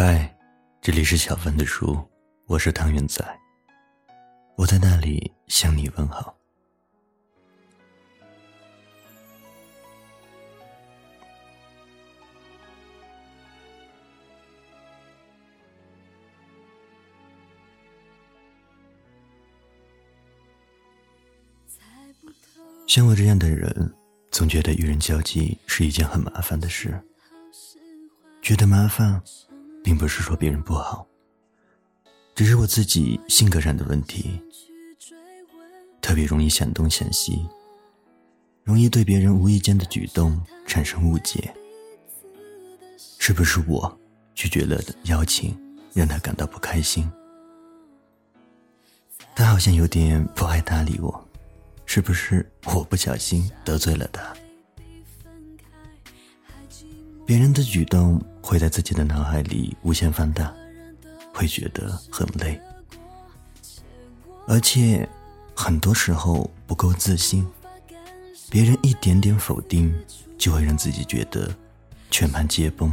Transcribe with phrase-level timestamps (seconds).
[0.00, 0.32] 嗨，
[0.80, 2.00] 这里是小凡的书，
[2.46, 3.20] 我是汤圆仔。
[4.54, 6.38] 我在那里向你问好。
[22.86, 23.92] 像我这样的人，
[24.30, 27.02] 总觉得与人交际是一件很麻烦的事。
[28.40, 29.20] 觉得麻烦，
[29.88, 31.06] 并不是说别人不好，
[32.34, 34.38] 只是我自己性格上的问题，
[36.02, 37.48] 特别容易想东想西，
[38.64, 41.54] 容易对别人无意间的举动产生误解。
[43.18, 43.98] 是不是我
[44.34, 45.58] 拒绝了的邀请，
[45.94, 47.10] 让他感到不开心？
[49.34, 51.28] 他好像有点不爱搭理我。
[51.86, 54.36] 是不是我不小心得罪了他？
[57.24, 60.50] 别人的举动会在自己的脑海里无限放大，
[61.34, 62.58] 会觉得很累，
[64.46, 65.06] 而且
[65.54, 67.46] 很多时候不够自信。
[68.48, 69.94] 别人一点点否定，
[70.38, 71.54] 就会让自己觉得
[72.10, 72.90] 全盘皆崩。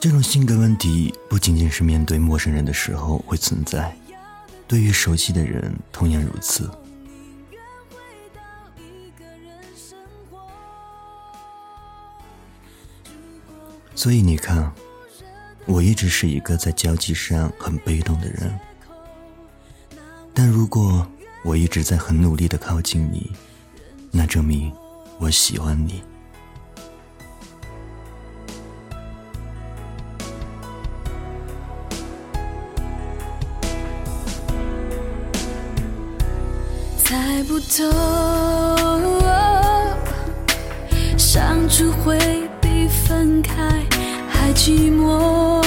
[0.00, 3.94] 这种性格问题不仅仅是面对陌生人的时候会存在，
[4.66, 6.70] 对于熟悉的人同样如此。
[13.96, 14.70] 所以你看，
[15.64, 18.56] 我一直是一个在交际上很被动的人，
[20.32, 21.04] 但如果
[21.42, 23.32] 我一直在很努力的靠近你，
[24.12, 24.70] 那证明
[25.18, 26.02] 我喜欢你。
[36.98, 37.90] 猜不透，
[41.16, 42.45] 相处会
[43.36, 43.52] 分开
[44.30, 45.60] 还寂寞。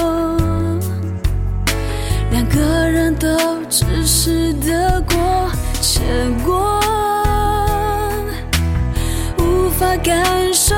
[2.32, 3.28] 两个人都
[3.70, 6.02] 只是得过且
[6.44, 6.82] 过，
[9.38, 10.76] 无法感受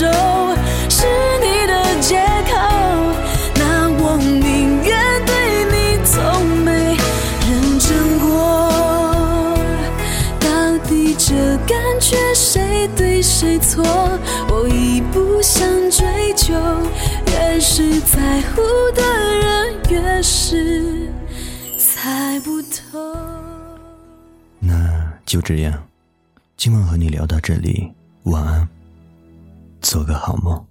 [0.00, 0.56] 的温柔
[0.88, 1.06] 是
[1.40, 2.16] 你的借
[2.46, 2.52] 口，
[3.56, 6.96] 那我宁愿对你从没
[7.46, 8.28] 认真过。
[10.40, 11.34] 到底这
[11.66, 13.84] 感觉谁对谁错？
[14.48, 16.54] 我已不想追究。
[17.26, 18.62] 越是在乎
[18.94, 21.08] 的人，越是
[21.78, 22.98] 猜不透。
[24.58, 25.84] 那就这样，
[26.56, 27.92] 今晚和你聊到这里，
[28.24, 28.68] 晚安，
[29.90, 30.69] 做个好梦。